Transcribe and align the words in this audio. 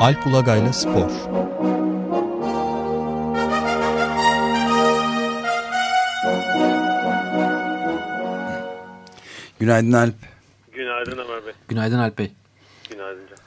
Alp 0.00 0.26
Ulagay'la 0.26 0.72
Spor 0.72 1.10
Günaydın 9.60 9.92
Alp. 9.92 10.14
Günaydın 10.72 11.12
Ömer 11.18 11.46
Bey. 11.46 11.52
Günaydın 11.68 11.98
Alp 11.98 12.18
Bey. 12.18 12.30
Günaydın 12.90 13.26
Can. 13.28 13.38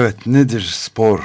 Evet 0.00 0.26
nedir 0.26 0.60
spor 0.60 1.20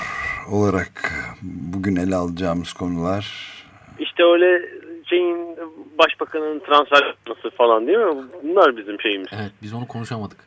olarak 0.52 1.11
bugün 1.41 1.95
ele 1.95 2.16
alacağımız 2.16 2.73
konular? 2.73 3.54
İşte 4.00 4.23
öyle 4.23 4.70
şeyin 5.09 5.57
başbakanın 6.00 6.59
transfer 6.59 7.05
yapması 7.07 7.50
falan 7.57 7.88
değil 7.88 7.97
mi? 7.97 8.23
Bunlar 8.43 8.77
bizim 8.77 9.02
şeyimiz. 9.02 9.27
Evet 9.32 9.52
biz 9.61 9.73
onu 9.73 9.88
konuşamadık. 9.88 10.38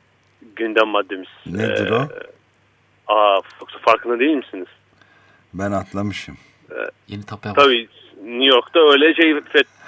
Gündem 0.56 0.88
maddemiz. 0.88 1.28
Nedir 1.46 1.90
Ee, 1.90 1.94
o? 1.94 2.08
Aa, 3.08 3.40
yoksa 3.60 3.78
farkında 3.78 4.18
değil 4.18 4.36
misiniz? 4.36 4.66
Ben 5.54 5.72
atlamışım. 5.72 6.36
Yeni 7.08 7.26
tapya 7.26 7.50
var. 7.50 7.56
Tabii 7.56 7.88
New 8.24 8.44
York'ta 8.44 8.80
öyle 8.80 9.14
şey 9.14 9.34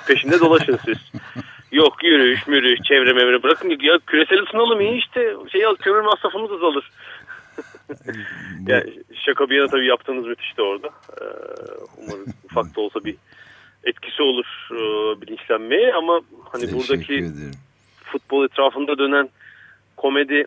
peşinde 0.09 0.41
dolaşın 0.41 0.79
siz. 0.85 0.99
Yok 1.73 2.05
yürüyüş 2.05 2.47
mürüyüş 2.47 2.81
çevre 2.81 3.13
mevre 3.13 3.43
bırakın 3.43 3.71
ya 3.81 3.99
küresel 4.07 4.43
ısınalım 4.43 4.81
iyi 4.81 4.99
işte 4.99 5.35
şey 5.53 5.65
al 5.67 5.75
kömür 5.75 6.01
masrafımız 6.01 6.53
azalır. 6.53 6.91
Yani 8.67 8.93
şaka 9.27 9.51
bir 9.51 9.57
yana 9.57 9.67
tabii 9.69 9.87
yaptığınız 9.87 10.27
müthişti 10.27 10.63
orada. 10.63 10.87
Ee, 10.87 11.25
umarım 11.99 12.25
ufak 12.45 12.77
da 12.77 12.81
olsa 12.81 13.05
bir 13.05 13.17
etkisi 13.85 14.23
olur 14.23 14.69
e, 14.73 14.77
bilinçlenmeye 15.21 15.95
ama 15.95 16.21
hani 16.53 16.61
Teşekkür 16.61 16.79
buradaki 16.79 17.15
ederim. 17.15 17.51
futbol 18.05 18.45
etrafında 18.45 18.99
dönen 18.99 19.29
komedi 19.97 20.45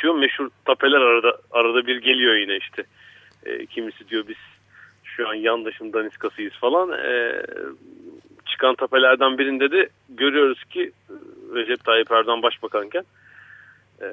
şu 0.00 0.14
meşhur 0.14 0.48
tapeler 0.64 1.00
arada 1.00 1.38
arada 1.50 1.86
bir 1.86 1.96
geliyor 1.96 2.34
yine 2.34 2.56
işte. 2.56 2.84
E, 3.46 3.66
kimisi 3.66 4.08
diyor 4.08 4.24
biz 4.28 4.36
şu 5.04 5.28
an 5.28 5.34
yandaşın 5.34 5.92
daniskasıyız 5.92 6.52
falan. 6.52 6.92
E, 6.92 7.42
çıkan 8.46 8.74
tapelerden 8.74 9.38
birinde 9.38 9.70
de 9.70 9.88
görüyoruz 10.08 10.64
ki 10.64 10.92
e, 11.10 11.12
Recep 11.54 11.84
Tayyip 11.84 12.10
Erdoğan 12.12 12.42
başbakanken 12.42 13.04
e, 14.00 14.06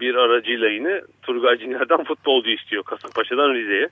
bir 0.00 0.14
aracıyla 0.14 0.68
yine 0.68 1.02
Turgay 1.22 1.58
Ciner'den 1.58 2.04
futbolcu 2.04 2.50
istiyor 2.50 2.82
Kasımpaşa'dan 2.82 3.54
Rize'ye. 3.54 3.88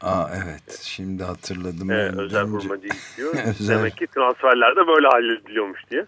Aa 0.00 0.26
evet 0.44 0.80
şimdi 0.82 1.22
hatırladım. 1.22 1.90
E, 1.90 1.94
Ben 1.94 2.18
özel 2.18 2.44
hurmacı 2.44 2.86
istiyor. 2.94 3.34
Özel. 3.48 3.78
Demek 3.78 3.96
ki 3.96 4.06
transferlerde 4.06 4.86
böyle 4.86 5.08
hallediliyormuş 5.08 5.80
diye 5.90 6.06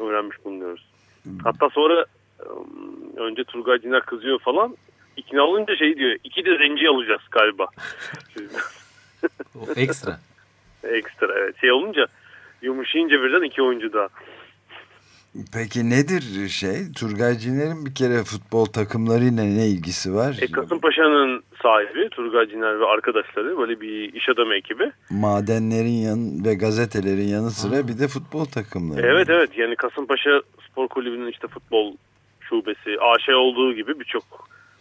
öğrenmiş 0.00 0.44
bulunuyoruz. 0.44 0.86
Hatta 1.44 1.68
sonra 1.70 2.04
önce 3.16 3.44
Turgay 3.44 3.80
Ciner 3.80 4.02
kızıyor 4.02 4.38
falan. 4.38 4.76
İkna 5.16 5.42
olunca 5.42 5.76
şey 5.76 5.96
diyor. 5.96 6.16
iki 6.24 6.44
de 6.44 6.58
zenci 6.58 6.88
alacağız 6.88 7.22
galiba. 7.30 7.66
O 9.54 9.72
ekstra. 9.76 10.18
Ekstra 10.84 11.38
evet. 11.38 11.60
Şey 11.60 11.72
olunca 11.72 12.06
yumuşayınca 12.62 13.22
birden 13.22 13.42
iki 13.42 13.62
oyuncu 13.62 13.92
daha. 13.92 14.08
Peki 15.52 15.90
nedir 15.90 16.48
şey? 16.48 16.92
Turgay 16.96 17.38
Ciner'in 17.38 17.86
bir 17.86 17.94
kere 17.94 18.24
futbol 18.24 18.66
takımlarıyla 18.66 19.44
ne 19.44 19.66
ilgisi 19.66 20.14
var? 20.14 20.38
E, 20.40 20.46
Kasımpaşa'nın 20.50 21.42
sahibi 21.62 22.08
Turgay 22.08 22.48
Ciner 22.48 22.80
ve 22.80 22.84
arkadaşları 22.86 23.58
böyle 23.58 23.80
bir 23.80 24.12
iş 24.12 24.28
adamı 24.28 24.54
ekibi. 24.54 24.92
Madenlerin 25.10 25.98
yan 26.06 26.44
ve 26.44 26.54
gazetelerin 26.54 27.28
yanı 27.28 27.50
sıra 27.50 27.88
bir 27.88 27.98
de 27.98 28.08
futbol 28.08 28.44
takımları. 28.44 29.06
Evet 29.06 29.30
evet 29.30 29.58
yani 29.58 29.76
Kasımpaşa 29.76 30.42
Spor 30.70 30.88
Kulübü'nün 30.88 31.30
işte 31.30 31.48
futbol 31.48 31.94
şubesi 32.48 32.96
AŞ 33.00 33.28
olduğu 33.28 33.72
gibi 33.74 34.00
birçok 34.00 34.22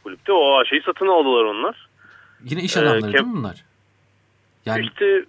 kulüpte 0.03 0.31
o 0.31 0.57
AŞ'yi 0.59 0.81
satın 0.81 1.07
aldılar 1.07 1.43
onlar. 1.43 1.87
Yine 2.43 2.61
iş 2.61 2.77
Ee, 2.77 2.79
adamları 2.79 3.01
Kem- 3.01 3.13
değil 3.13 3.25
mi 3.25 3.33
bunlar? 3.35 3.63
Yani 4.65 4.81
İşte 4.85 5.25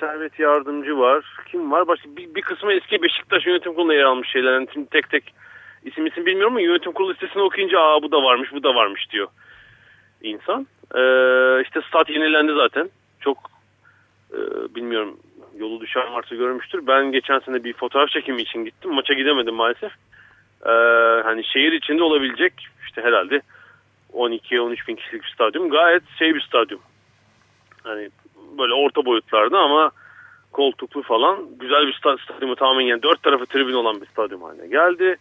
Servet 0.00 0.38
Yardımcı 0.38 0.98
var. 0.98 1.24
Kim 1.50 1.70
var? 1.70 1.88
Başka 1.88 2.16
bir, 2.16 2.34
bir 2.34 2.42
kısmı 2.42 2.72
eski 2.72 3.02
Beşiktaş 3.02 3.46
yönetim 3.46 3.74
kuruluna 3.74 3.94
yer 3.94 4.04
almış 4.04 4.28
şeyler. 4.28 4.52
Yani 4.52 4.68
şimdi 4.72 4.88
tek 4.88 5.10
tek 5.10 5.34
isim 5.84 6.06
isim 6.06 6.26
bilmiyorum 6.26 6.52
ama 6.52 6.60
yönetim 6.60 6.92
kurulu 6.92 7.12
listesini 7.12 7.42
okuyunca 7.42 7.80
aa 7.80 8.02
bu 8.02 8.12
da 8.12 8.22
varmış 8.22 8.52
bu 8.52 8.62
da 8.62 8.74
varmış 8.74 9.10
diyor 9.10 9.28
insan. 10.22 10.66
Ee, 10.94 11.62
işte 11.62 11.80
stat 11.88 12.10
yenilendi 12.10 12.52
zaten. 12.52 12.90
Çok 13.20 13.38
e, 14.32 14.38
bilmiyorum 14.74 15.16
yolu 15.58 15.80
düşen 15.80 16.12
varsa 16.12 16.34
görmüştür. 16.34 16.86
Ben 16.86 17.12
geçen 17.12 17.38
sene 17.38 17.64
bir 17.64 17.72
fotoğraf 17.72 18.08
çekimi 18.08 18.42
için 18.42 18.64
gittim. 18.64 18.94
Maça 18.94 19.14
gidemedim 19.14 19.54
maalesef. 19.54 19.92
Ee, 20.66 20.70
hani 21.24 21.44
şehir 21.44 21.72
içinde 21.72 22.02
olabilecek 22.02 22.52
işte 22.86 23.02
herhalde 23.02 23.42
12-13 24.12 24.88
bin 24.88 24.96
kişilik 24.96 25.22
bir 25.24 25.28
stadyum. 25.28 25.70
Gayet 25.70 26.02
şey 26.18 26.34
bir 26.34 26.40
stadyum. 26.40 26.80
Hani 27.82 28.10
böyle 28.58 28.74
orta 28.74 29.04
boyutlarda 29.04 29.58
ama 29.58 29.90
koltuklu 30.52 31.02
falan 31.02 31.38
güzel 31.60 31.86
bir 31.86 31.92
sta- 31.92 32.24
stadyumu 32.24 32.56
tamamen 32.56 32.84
yani 32.84 33.02
dört 33.02 33.22
tarafı 33.22 33.46
tribün 33.46 33.74
olan 33.74 34.00
bir 34.00 34.06
stadyum 34.06 34.42
haline 34.42 34.66
geldi. 34.66 35.16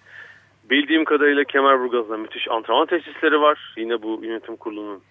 Bildiğim 0.69 1.05
kadarıyla 1.05 1.44
Kemerburgaz'da 1.44 2.17
müthiş 2.17 2.47
antrenman 2.47 2.85
tesisleri 2.85 3.41
var. 3.41 3.73
Yine 3.77 4.01
bu 4.01 4.19
yönetim 4.23 4.56
kurulunun 4.56 5.01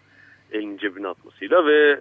elini 0.52 0.78
cebine 0.78 1.08
atmasıyla 1.08 1.66
ve 1.66 2.00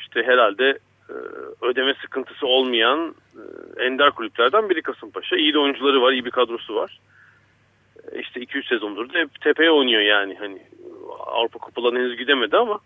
işte 0.00 0.22
herhalde 0.22 0.78
e, 1.08 1.14
ödeme 1.62 1.94
sıkıntısı 2.02 2.46
olmayan 2.46 3.14
e, 3.78 3.84
ender 3.84 4.10
kulüplerden 4.10 4.70
biri 4.70 4.82
Kasımpaşa. 4.82 5.36
İyi 5.36 5.54
de 5.54 5.58
oyuncuları 5.58 6.02
var, 6.02 6.12
iyi 6.12 6.24
bir 6.24 6.30
kadrosu 6.30 6.74
var. 6.74 7.00
İşte 8.20 8.40
2-3 8.40 8.68
sezondur 8.68 9.14
da 9.14 9.18
hep 9.18 9.40
tepeye 9.40 9.70
oynuyor 9.70 10.02
yani. 10.02 10.36
Hani 10.38 10.62
Avrupa 11.26 11.58
kupalarına 11.58 11.98
henüz 11.98 12.18
gidemedi 12.18 12.56
ama 12.56 12.78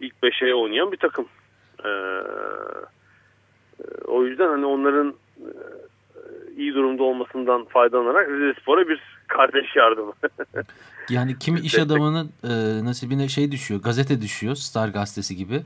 ilk 0.00 0.14
5'e 0.22 0.54
oynayan 0.54 0.92
bir 0.92 0.96
takım. 0.96 1.26
Ee, 1.84 1.88
e, 1.88 3.84
o 4.06 4.24
yüzden 4.24 4.48
hani 4.48 4.66
onların 4.66 5.14
e, 5.38 5.48
iyi 6.56 6.74
durumda 6.74 7.02
olmasından 7.02 7.64
faydalanarak 7.64 8.28
Rize 8.28 8.60
Spor'a 8.60 8.88
bir 8.88 9.00
kardeş 9.28 9.76
yardımı. 9.76 10.12
yani 11.10 11.38
kimi 11.38 11.60
iş 11.60 11.78
adamının 11.78 12.32
e, 12.44 12.48
nasibine 12.84 13.28
şey 13.28 13.52
düşüyor, 13.52 13.82
gazete 13.82 14.20
düşüyor, 14.20 14.54
Star 14.54 14.88
gazetesi 14.88 15.36
gibi. 15.36 15.62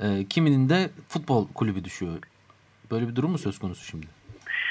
E, 0.00 0.24
kiminin 0.28 0.68
de 0.68 0.90
futbol 1.08 1.48
kulübü 1.54 1.84
düşüyor. 1.84 2.12
Böyle 2.90 3.08
bir 3.08 3.16
durum 3.16 3.30
mu 3.30 3.38
söz 3.38 3.58
konusu 3.58 3.84
şimdi? 3.84 4.06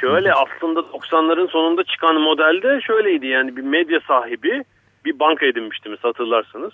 Şöyle 0.02 0.34
aslında 0.34 0.80
90'ların 0.80 1.52
sonunda 1.52 1.84
çıkan 1.84 2.22
modelde 2.22 2.82
şöyleydi 2.82 3.28
yani 3.28 3.58
bir 3.58 3.62
medya 3.62 4.00
sahibi 4.08 4.64
bir 5.06 5.20
banka 5.20 5.46
edinmiştiniz 5.46 6.00
hatırlarsınız. 6.02 6.74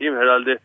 Değil 0.00 0.10
mi? 0.10 0.18
Herhalde 0.18 0.58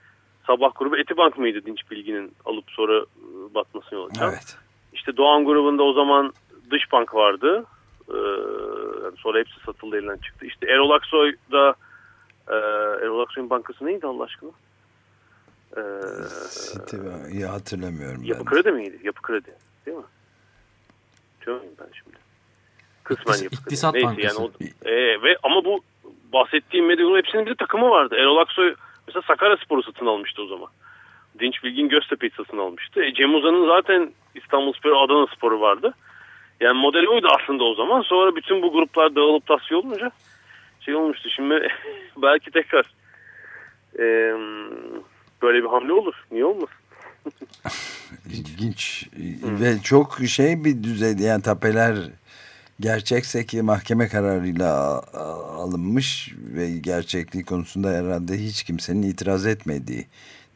sabah 0.47 0.71
grubu 0.75 0.97
Etibank 0.97 1.37
mıydı 1.37 1.65
Dinç 1.65 1.91
Bilgi'nin 1.91 2.31
alıp 2.45 2.65
sonra 2.67 2.97
e, 2.97 3.53
batmasına 3.55 3.99
yol 3.99 4.09
açan? 4.09 4.29
Evet. 4.29 4.57
İşte 4.93 5.17
Doğan 5.17 5.45
grubunda 5.45 5.83
o 5.83 5.93
zaman 5.93 6.33
dış 6.71 6.91
bank 6.91 7.15
vardı. 7.15 7.65
Ee, 8.09 8.13
sonra 9.17 9.39
hepsi 9.39 9.59
satıldı 9.65 9.97
elinden 9.97 10.17
çıktı. 10.17 10.45
İşte 10.45 10.67
Erol 10.67 10.89
Aksoy 10.89 11.35
da 11.51 11.75
e, 12.47 12.55
Erol 13.05 13.19
Aksoy'un 13.19 13.49
bankası 13.49 13.85
neydi 13.85 14.07
Allah 14.07 14.23
aşkına? 14.23 14.49
Ee, 15.77 15.81
City, 16.51 16.95
ya 17.39 17.53
hatırlamıyorum 17.53 18.23
Yapı 18.23 18.39
ben. 18.39 18.45
Kredi 18.45 18.71
miydi? 18.71 18.99
Yapı 19.03 19.21
Kredi 19.21 19.55
değil 19.85 19.97
mi? 19.97 20.03
Muyum 21.55 21.73
ben 21.79 21.87
şimdi? 22.03 22.17
Kısmen 23.03 23.33
İktis- 23.33 23.43
Yapı. 23.43 23.55
İktisat 23.55 23.93
Neyse 23.93 24.07
Bankası. 24.07 24.27
yani 24.41 24.49
o, 24.85 24.89
e, 24.89 25.21
ve 25.23 25.37
ama 25.43 25.65
bu 25.65 25.79
bahsettiğim 26.33 26.85
medyanın 26.85 27.17
hepsinin 27.17 27.45
bir 27.45 27.55
takımı 27.55 27.89
vardı. 27.89 28.15
Erol 28.19 28.37
Aksoy 28.37 28.75
mesela 29.07 29.21
Sakarya 29.27 29.57
Sporu 29.57 29.83
satın 29.83 30.05
almıştı 30.05 30.41
o 30.41 30.47
zaman. 30.47 30.69
Dinç 31.39 31.63
Bilgin 31.63 31.89
Göztepe'yi 31.89 32.31
satın 32.37 32.57
almıştı. 32.57 33.03
E, 33.03 33.13
Cem 33.13 33.35
Uzan'ın 33.35 33.67
zaten 33.67 34.13
İstanbul 34.35 34.73
Sporu 34.73 34.99
Adana 34.99 35.27
Sporu 35.27 35.61
vardı. 35.61 35.93
Yani 36.59 36.79
modeli 36.79 37.09
oydu 37.09 37.27
aslında 37.41 37.63
o 37.63 37.75
zaman. 37.75 38.01
Sonra 38.01 38.35
bütün 38.35 38.61
bu 38.61 38.71
gruplar 38.71 39.15
dağılıp 39.15 39.45
tasfiye 39.45 39.79
olunca 39.79 40.11
şey 40.79 40.95
olmuştu. 40.95 41.29
Şimdi 41.29 41.67
belki 42.17 42.51
tekrar 42.51 42.85
e, 43.99 44.05
böyle 45.41 45.63
bir 45.63 45.69
hamle 45.69 45.93
olur. 45.93 46.13
Niye 46.31 46.45
olmasın? 46.45 46.75
İlginç 48.33 49.09
ve 49.43 49.77
çok 49.83 50.19
şey 50.27 50.63
bir 50.65 50.83
düzeyde 50.83 51.23
yani 51.23 51.41
tapeler 51.41 52.11
gerçekse 52.79 53.45
ki 53.45 53.61
mahkeme 53.61 54.07
kararıyla 54.07 55.01
alınmış 55.57 56.35
ve 56.37 56.71
gerçekliği 56.71 57.45
konusunda 57.45 57.89
herhalde 57.89 58.43
hiç 58.43 58.63
kimsenin 58.63 59.01
itiraz 59.01 59.45
etmediği, 59.45 60.07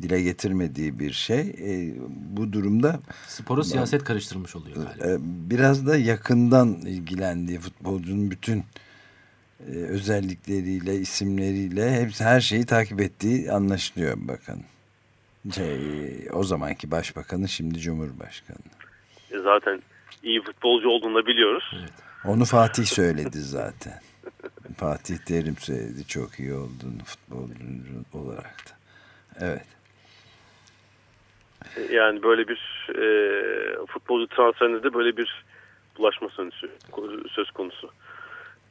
dile 0.02 0.22
getirmediği 0.22 1.00
bir 1.00 1.12
şey. 1.12 1.40
E, 1.40 1.94
bu 2.38 2.54
durumda 2.54 3.00
Sporu 3.28 3.64
siyaset 3.64 4.04
karıştırmış 4.04 4.56
oluyor 4.56 4.76
galiba. 4.76 5.06
e, 5.08 5.18
biraz 5.50 5.88
da 5.88 5.98
yakından 5.98 6.70
ilgilendiği 6.74 7.60
futbolcunun 7.60 8.32
bütün 8.32 8.64
e, 9.68 9.72
özellikleriyle, 9.72 11.00
isimleriyle 11.00 12.02
hepsi 12.02 12.24
her 12.24 12.42
şeyi 12.42 12.66
takip 12.66 13.02
ettiği 13.02 13.52
anlaşılıyor 13.52 14.18
bakın. 14.18 14.64
Şey, 15.56 16.28
o 16.34 16.44
zamanki 16.44 16.92
başbakanı 16.92 17.48
şimdi 17.48 17.80
cumhurbaşkanı. 17.80 18.58
E, 19.32 19.40
zaten 19.40 19.82
iyi 20.24 20.42
futbolcu 20.42 20.90
olduğunu 20.90 21.16
da 21.16 21.26
biliyoruz. 21.26 21.76
Onu 22.26 22.46
Fatih 22.46 22.86
söyledi 22.86 23.38
zaten. 23.38 23.94
Fatih 24.78 25.18
Terim 25.18 25.58
söyledi 25.58 26.08
çok 26.08 26.40
iyi 26.40 26.54
olduğunu 26.54 27.04
futbolcu 27.06 27.56
olarak 28.14 28.56
da. 28.66 28.72
Evet. 29.40 29.66
Yani 31.92 32.24
böyle 32.24 32.48
bir 32.48 32.90
e, 32.90 33.06
futbolcu 33.86 34.28
transferinde 34.28 34.84
de 34.84 34.94
böyle 34.94 35.18
bir 35.18 35.46
bulaşma 35.98 36.30
söz 37.36 37.52
konusu 37.52 37.92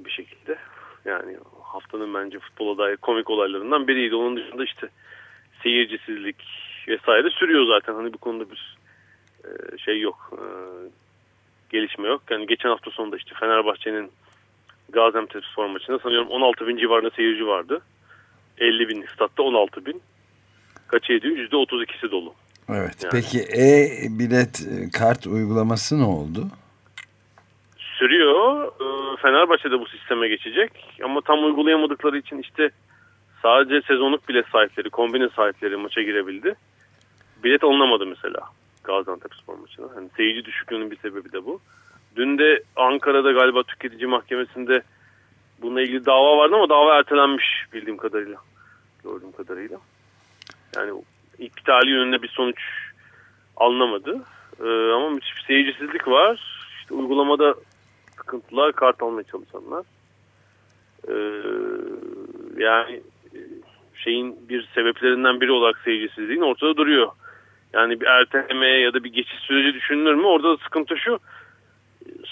bir 0.01 0.11
şekilde. 0.11 0.59
Yani 1.05 1.39
haftanın 1.63 2.15
bence 2.15 2.39
futbola 2.39 2.79
dair 2.79 2.97
komik 2.97 3.31
olaylarından 3.31 3.89
biriydi. 3.89 4.15
Onun 4.15 4.37
dışında 4.37 4.65
işte 4.65 4.89
seyircisizlik 5.63 6.37
vesaire 6.89 7.31
sürüyor 7.31 7.67
zaten. 7.67 7.95
Hani 7.95 8.13
bu 8.13 8.19
konuda 8.19 8.45
bir 8.51 8.77
e, 9.45 9.79
şey 9.79 10.01
yok. 10.01 10.33
E, 10.33 10.43
gelişme 11.71 12.09
yok. 12.09 12.23
Yani 12.31 12.47
geçen 12.47 12.69
hafta 12.69 12.91
sonunda 12.91 13.17
işte 13.17 13.35
Fenerbahçe'nin 13.41 14.11
Gaziantep 14.89 15.45
spor 15.45 15.67
maçında 15.67 15.99
sanıyorum 15.99 16.29
16 16.29 16.67
bin 16.67 16.77
civarında 16.77 17.11
seyirci 17.11 17.47
vardı. 17.47 17.81
50 18.59 18.89
bin 18.89 19.07
statta 19.15 19.43
16 19.43 19.87
bin. 19.87 20.03
Kaç 20.89 21.11
ediyor? 21.11 21.37
%32'si 21.37 22.11
dolu. 22.11 22.35
Evet. 22.69 23.05
Yani. 23.05 23.11
Peki 23.13 23.39
e-bilet 23.39 24.61
kart 24.99 25.27
uygulaması 25.27 25.99
ne 26.01 26.05
oldu? 26.05 26.47
Sürüyor. 27.79 28.67
E, 28.67 29.17
Fenerbahçe 29.23 29.71
de 29.71 29.81
bu 29.81 29.87
sisteme 29.87 30.29
geçecek. 30.29 30.73
Ama 31.05 31.21
tam 31.21 31.45
uygulayamadıkları 31.45 32.19
için 32.19 32.39
işte 32.39 32.71
sadece 33.43 33.83
sezonluk 33.87 34.29
bilet 34.29 34.47
sahipleri, 34.47 34.91
kombine 34.91 35.29
sahipleri 35.29 35.77
maça 35.77 36.03
girebildi. 36.03 36.55
Bilet 37.45 37.65
alınamadı 37.65 38.07
mesela 38.07 38.41
Gaziantep 38.85 39.35
spor 39.35 39.55
maçına. 39.55 39.87
Yani 39.97 40.09
seyirci 40.17 40.45
düşüklüğünün 40.45 40.91
bir 40.91 40.97
sebebi 40.97 41.33
de 41.33 41.45
bu. 41.45 41.61
Dün 42.17 42.39
de 42.39 42.63
Ankara'da 42.77 43.33
galiba 43.33 43.63
tüketici 43.63 44.07
mahkemesinde 44.07 44.83
bununla 45.63 45.83
ilgili 45.83 46.07
dava 46.07 46.37
vardı 46.37 46.55
ama 46.55 46.69
dava 46.69 46.99
ertelenmiş 46.99 47.45
bildiğim 47.73 47.97
kadarıyla. 47.97 48.39
Gördüğüm 49.05 49.33
kadarıyla. 49.33 49.79
Yani 50.77 51.03
iptali 51.39 51.91
yönünde 51.91 52.23
bir 52.23 52.29
sonuç 52.29 52.61
alınamadı. 53.57 54.21
Ee, 54.61 54.93
ama 54.93 55.11
müthiş 55.11 55.37
bir 55.37 55.43
seyircisizlik 55.43 56.09
var. 56.09 56.67
İşte 56.81 56.95
uygulamada 56.95 57.55
sıkıntılar, 58.17 58.73
kart 58.73 59.03
almaya 59.03 59.25
çalışanlar. 59.25 59.85
Ee, 61.09 61.13
yani 62.57 63.03
şeyin 64.11 64.49
bir 64.49 64.69
sebeplerinden 64.75 65.41
biri 65.41 65.53
olarak 65.53 65.79
seyircisizliğin 65.85 66.41
ortada 66.41 66.77
duruyor. 66.77 67.13
Yani 67.73 68.01
bir 68.01 68.07
ertelemeye 68.07 68.81
ya 68.81 68.95
da 68.95 69.05
bir 69.05 69.13
geçiş 69.13 69.39
süreci 69.39 69.75
düşünülür 69.75 70.15
mü? 70.15 70.27
Orada 70.27 70.49
da 70.49 70.57
sıkıntı 70.57 70.97
şu. 70.97 71.19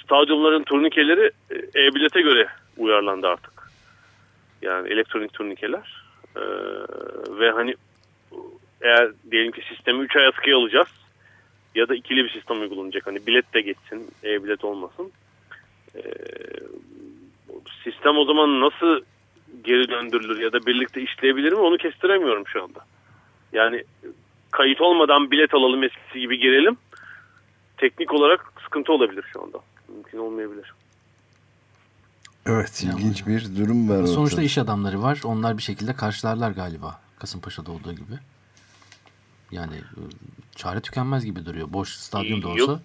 Stadyumların 0.04 0.62
turnikeleri 0.62 1.30
e, 1.50 1.54
e-bilete 1.54 2.20
göre 2.20 2.48
uyarlandı 2.76 3.26
artık. 3.28 3.52
Yani 4.62 4.88
elektronik 4.88 5.32
turnikeler. 5.32 6.04
Ee, 6.36 6.40
ve 7.40 7.50
hani 7.50 7.75
eğer 8.82 9.10
diyelim 9.30 9.52
ki 9.52 9.62
sistemi 9.69 10.04
3 10.04 10.16
ay 10.16 10.26
askıya 10.26 10.56
alacağız 10.56 10.88
ya 11.75 11.88
da 11.88 11.94
ikili 11.94 12.25
bir 12.25 12.30
sistem 12.30 12.60
uygulanacak. 12.60 13.06
Hani 13.06 13.26
bilet 13.26 13.54
de 13.54 13.60
geçsin, 13.60 14.10
e-bilet 14.25 14.64
olmasın. 14.64 15.12
Ee, 15.96 16.00
sistem 17.84 18.16
o 18.16 18.25
zaman 18.25 18.60
nasıl 18.60 19.00
geri 19.69 19.88
döndürülür 19.88 20.41
ya 20.41 20.53
da 20.53 20.67
birlikte 20.67 21.03
işleyebilir 21.03 21.53
mi 21.53 21.59
onu 21.59 21.76
kestiremiyorum 21.76 22.47
şu 22.47 22.62
anda. 22.62 22.81
Yani 23.53 23.85
kayıt 24.50 24.81
olmadan 24.81 25.31
bilet 25.31 25.55
alalım 25.55 25.82
eskisi 25.82 26.20
gibi 26.20 26.38
girelim. 26.38 26.76
Teknik 27.76 28.15
olarak 28.15 28.53
sıkıntı 28.65 28.93
olabilir 28.93 29.25
şu 29.32 29.43
anda. 29.43 29.59
Mümkün 29.88 30.19
olmayabilir. 30.19 30.73
Evet 32.47 32.82
ilginç 32.82 33.26
bir 33.26 33.56
durum 33.56 33.88
var. 33.88 34.06
Sonuçta 34.06 34.20
ortada. 34.20 34.43
iş 34.43 34.59
adamları 34.59 35.03
var. 35.03 35.20
Onlar 35.25 35.59
bir 35.59 35.62
şekilde 35.62 35.93
karşılarlar 35.93 36.50
galiba. 36.50 37.00
Kasımpaşa'da 37.19 37.73
olduğu 37.73 37.93
gibi. 37.93 38.14
Yani 39.50 39.76
e, 39.76 40.00
çare 40.56 40.81
tükenmez 40.81 41.25
gibi 41.25 41.47
duruyor. 41.47 41.73
Boş 41.73 41.88
stadyum 41.88 42.43
da 42.43 42.49
olsa 42.49 42.73
Yok. 42.73 42.81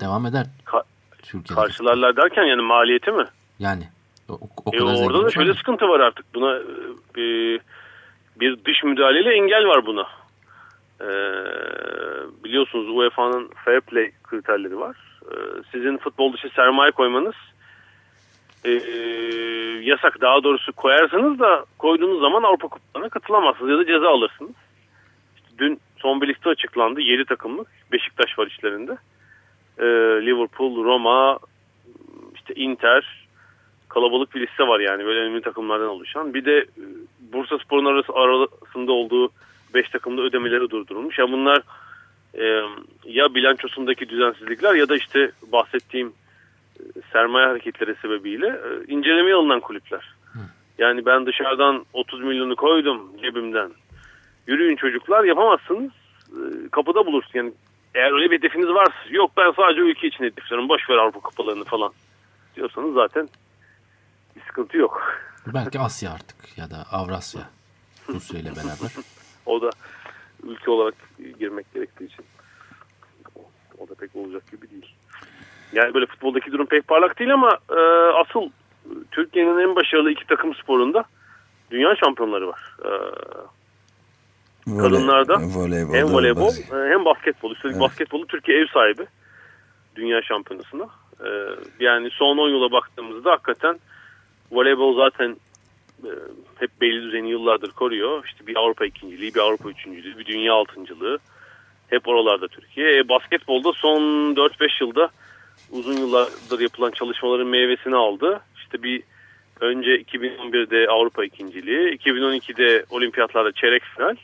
devam 0.00 0.26
eder. 0.26 0.46
Ka 0.64 0.82
Türkiye'de. 1.22 1.60
Karşılarlar 1.60 2.16
derken 2.16 2.42
yani 2.42 2.62
maliyeti 2.62 3.10
mi? 3.10 3.24
Yani. 3.58 3.88
O, 4.28 4.38
o 4.66 4.76
e 4.76 4.82
orada 4.82 5.24
da 5.24 5.30
şöyle 5.30 5.50
mi? 5.50 5.56
sıkıntı 5.56 5.88
var 5.88 6.00
artık. 6.00 6.34
Buna 6.34 6.56
e, 7.16 7.24
bir 8.40 8.64
dış 8.64 8.84
müdahaleyle 8.84 9.34
engel 9.34 9.66
var 9.66 9.86
buna. 9.86 10.06
E, 11.00 11.08
biliyorsunuz 12.44 12.88
UEFA'nın 12.88 13.50
fair 13.64 13.80
play 13.80 14.10
kriterleri 14.24 14.78
var. 14.78 14.96
E, 15.22 15.34
sizin 15.72 15.96
futbol 15.96 16.32
dışı 16.32 16.48
sermaye 16.48 16.90
koymanız 16.90 17.34
e, 18.64 18.70
yasak. 19.82 20.20
Daha 20.20 20.44
doğrusu 20.44 20.72
koyarsanız 20.72 21.38
da 21.38 21.64
koyduğunuz 21.78 22.20
zaman 22.20 22.42
Avrupa 22.42 22.68
Kupalarına 22.68 23.08
katılamazsınız 23.08 23.70
ya 23.70 23.78
da 23.78 23.86
ceza 23.86 24.08
alırsınız. 24.08 24.54
İşte 25.36 25.48
dün 25.58 25.80
son 25.98 26.20
bir 26.20 26.28
liste 26.28 26.50
açıklandı. 26.50 27.00
7 27.00 27.24
takımlık. 27.24 27.68
Beşiktaş 27.92 28.38
var 28.38 28.46
içlerinde. 28.46 28.96
E, 29.78 29.86
Liverpool, 30.26 30.84
Roma, 30.84 31.38
işte 32.34 32.54
Inter, 32.54 33.27
kalabalık 33.88 34.34
bir 34.34 34.40
liste 34.40 34.68
var 34.68 34.80
yani 34.80 35.04
böyle 35.04 35.20
önemli 35.20 35.42
takımlardan 35.42 35.88
oluşan. 35.88 36.34
Bir 36.34 36.44
de 36.44 36.58
e, 36.58 36.82
Bursa 37.32 37.58
Spor'un 37.58 37.84
arası, 37.84 38.12
arasında 38.12 38.92
olduğu 38.92 39.30
5 39.74 39.88
takımda 39.88 40.22
ödemeleri 40.22 40.70
durdurulmuş. 40.70 41.18
Ya 41.18 41.32
bunlar 41.32 41.62
e, 42.34 42.62
ya 43.04 43.34
bilançosundaki 43.34 44.08
düzensizlikler 44.08 44.74
ya 44.74 44.88
da 44.88 44.96
işte 44.96 45.30
bahsettiğim 45.52 46.12
e, 46.80 46.82
sermaye 47.12 47.46
hareketleri 47.46 47.94
sebebiyle 48.02 48.46
e, 48.46 48.92
incelemeye 48.92 49.34
alınan 49.34 49.60
kulüpler. 49.60 50.14
Yani 50.78 51.06
ben 51.06 51.26
dışarıdan 51.26 51.84
30 51.92 52.20
milyonu 52.20 52.56
koydum 52.56 53.12
cebimden. 53.22 53.70
Yürüyün 54.46 54.76
çocuklar 54.76 55.24
yapamazsınız. 55.24 55.92
E, 56.28 56.68
kapıda 56.70 57.06
bulursun. 57.06 57.30
Yani 57.34 57.52
eğer 57.94 58.12
öyle 58.12 58.30
bir 58.30 58.38
hedefiniz 58.38 58.68
varsa 58.68 58.92
yok 59.10 59.30
ben 59.36 59.50
sadece 59.50 59.80
ülke 59.80 60.06
için 60.06 60.24
hedefliyorum. 60.24 60.68
Boş 60.68 60.90
ver 60.90 60.96
Avrupa 60.96 61.20
kupalarını 61.20 61.64
falan 61.64 61.92
diyorsanız 62.56 62.94
zaten 62.94 63.28
bir 64.38 64.46
sıkıntı 64.46 64.76
yok. 64.76 65.02
Belki 65.54 65.78
Asya 65.78 66.12
artık 66.12 66.58
ya 66.58 66.70
da 66.70 66.86
Avrasya 66.92 67.40
Rusya 68.08 68.40
ile 68.40 68.50
beraber. 68.50 68.90
o 69.46 69.62
da 69.62 69.70
ülke 70.42 70.70
olarak 70.70 70.94
girmek 71.38 71.74
gerektiği 71.74 72.04
için 72.04 72.24
o 73.78 73.88
da 73.88 73.94
pek 73.94 74.16
olacak 74.16 74.50
gibi 74.50 74.70
değil. 74.70 74.94
Yani 75.72 75.94
böyle 75.94 76.06
futboldaki 76.06 76.52
durum 76.52 76.66
pek 76.66 76.88
parlak 76.88 77.18
değil 77.18 77.34
ama 77.34 77.58
e, 77.70 77.80
asıl 78.12 78.50
Türkiye'nin 79.10 79.58
en 79.58 79.76
başarılı 79.76 80.10
iki 80.10 80.26
takım 80.26 80.54
sporunda 80.54 81.04
dünya 81.70 81.96
şampiyonları 81.96 82.48
var. 82.48 82.76
E, 82.84 82.90
Voley, 84.66 84.90
kadınlarda 84.90 85.34
voleybol, 85.34 85.94
hem 85.94 86.14
voleybol 86.14 86.50
e, 86.50 86.90
hem 86.90 87.04
basketbol. 87.04 87.52
Üstelik 87.52 87.72
evet. 87.72 87.82
basketbolu 87.82 88.26
Türkiye 88.26 88.58
ev 88.58 88.66
sahibi 88.66 89.06
dünya 89.96 90.22
şampiyonasında. 90.22 90.88
E, 91.24 91.28
yani 91.80 92.10
son 92.12 92.38
10 92.38 92.48
yıla 92.48 92.72
baktığımızda 92.72 93.30
hakikaten 93.30 93.78
voleybol 94.52 94.96
zaten 94.96 95.36
e, 96.04 96.10
hep 96.58 96.80
belli 96.80 97.02
düzeni 97.02 97.30
yıllardır 97.30 97.70
koruyor. 97.70 98.24
İşte 98.26 98.46
bir 98.46 98.56
Avrupa 98.56 98.86
ikinciliği, 98.86 99.34
bir 99.34 99.40
Avrupa 99.40 99.70
üçüncülüğü, 99.70 100.18
bir 100.18 100.26
dünya 100.26 100.54
altıncılığı. 100.54 101.18
Hep 101.88 102.08
oralarda 102.08 102.48
Türkiye. 102.48 102.98
E, 102.98 103.08
basketbolda 103.08 103.72
son 103.72 104.00
4-5 104.34 104.84
yılda 104.84 105.10
uzun 105.70 105.96
yıllardır 105.96 106.60
yapılan 106.60 106.90
çalışmaların 106.90 107.46
meyvesini 107.46 107.96
aldı. 107.96 108.40
İşte 108.56 108.82
bir 108.82 109.02
önce 109.60 109.90
2011'de 110.00 110.90
Avrupa 110.90 111.24
ikinciliği, 111.24 111.98
2012'de 111.98 112.84
olimpiyatlarda 112.90 113.52
çeyrek 113.52 113.82
final 113.82 114.16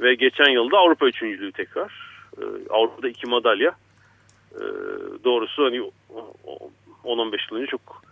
ve 0.00 0.14
geçen 0.14 0.50
yılda 0.50 0.78
Avrupa 0.78 1.06
üçüncülüğü 1.06 1.52
tekrar. 1.52 1.92
E, 2.38 2.42
Avrupa'da 2.70 3.08
iki 3.08 3.26
madalya. 3.26 3.70
E, 4.54 4.62
doğrusu 5.24 5.64
hani 5.64 5.90
10-15 7.04 7.38
yıl 7.50 7.58
önce 7.58 7.66
çok 7.66 8.02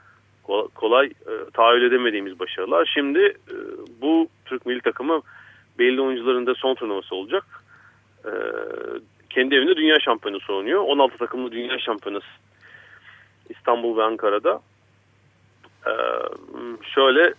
kolay 0.75 1.07
e, 1.07 1.50
tahayyül 1.52 1.83
edemediğimiz 1.83 2.40
başarılar. 2.40 2.90
Şimdi 2.95 3.21
e, 3.21 3.57
bu 4.02 4.28
Türk 4.45 4.67
milli 4.67 4.81
takımı 4.81 5.23
belli 5.78 6.00
oyuncuların 6.00 6.47
da 6.47 6.55
son 6.55 6.75
turnuvası 6.75 7.14
olacak. 7.14 7.45
E, 8.25 8.33
kendi 9.31 9.55
evinde 9.55 9.76
dünya 9.76 10.00
şampiyonası 10.00 10.55
oynuyor. 10.55 10.81
16 10.81 11.19
takımlı 11.19 11.52
dünya 11.52 11.78
şampiyonası 11.78 12.26
İstanbul 13.50 13.97
ve 13.97 14.02
Ankara'da. 14.02 14.61
E, 15.87 15.93
şöyle 16.95 17.35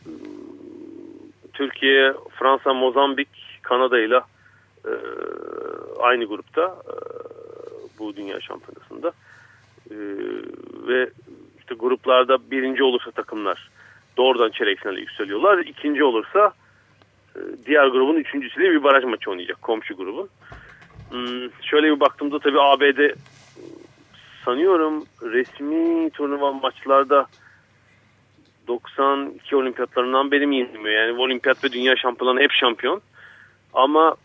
Türkiye, 1.54 2.14
Fransa, 2.40 2.74
Mozambik, 2.74 3.60
Kanada 3.62 4.00
ile 4.00 4.22
e, 4.86 4.94
aynı 6.00 6.26
grupta 6.26 6.76
e, 6.88 6.96
bu 8.00 8.16
dünya 8.16 8.42
şampiyonasında. 8.42 9.12
E, 9.92 9.98
ve 10.88 11.10
işte 11.70 11.80
gruplarda 11.80 12.52
birinci 12.52 12.84
olursa 12.84 13.12
takımlar 13.12 13.70
doğrudan 14.18 14.50
çeyrek 14.50 14.80
finale 14.80 15.00
yükseliyorlar. 15.00 15.58
İkinci 15.58 16.04
olursa 16.04 16.54
e, 17.36 17.40
diğer 17.66 17.88
grubun 17.88 18.16
üçüncüsüyle 18.16 18.72
bir 18.72 18.84
baraj 18.84 19.04
maçı 19.04 19.30
oynayacak 19.30 19.62
komşu 19.62 19.96
grubun. 19.96 20.30
Hmm, 21.10 21.50
şöyle 21.62 21.96
bir 21.96 22.00
baktığımda 22.00 22.40
tabii 22.40 22.62
ABD 22.62 23.16
sanıyorum 24.46 25.06
resmi 25.22 26.10
turnuva 26.10 26.52
maçlarda 26.52 27.26
92 28.68 29.56
olimpiyatlarından 29.56 30.32
benim 30.32 30.52
yenilmiyor. 30.52 31.02
Yani 31.02 31.20
olimpiyat 31.20 31.64
ve 31.64 31.72
dünya 31.72 31.96
şampiyonlarında 31.96 32.44
hep 32.44 32.52
şampiyon. 32.52 33.02
Ama 33.74 34.16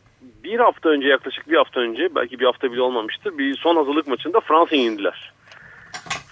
bir 0.44 0.60
hafta 0.60 0.88
önce 0.88 1.08
yaklaşık 1.08 1.50
bir 1.50 1.56
hafta 1.56 1.80
önce 1.80 2.14
belki 2.14 2.40
bir 2.40 2.44
hafta 2.44 2.72
bile 2.72 2.80
olmamıştır. 2.80 3.38
Bir 3.38 3.56
son 3.56 3.76
hazırlık 3.76 4.06
maçında 4.06 4.40
Fransa 4.40 4.76
yenildiler. 4.76 5.32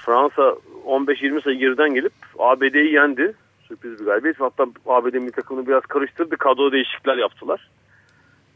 Fransa 0.04 0.54
15-20 0.86 1.42
sayı 1.42 1.58
geriden 1.58 1.94
gelip 1.94 2.12
ABD'yi 2.38 2.92
yendi. 2.92 3.34
Sürpriz 3.68 4.00
bir 4.00 4.04
galibiyet. 4.04 4.40
Hatta 4.40 4.66
ABD 4.86 5.14
milli 5.14 5.30
takımını 5.30 5.66
biraz 5.66 5.82
karıştırdı. 5.82 6.36
Kadro 6.36 6.72
değişiklikler 6.72 7.16
yaptılar. 7.16 7.68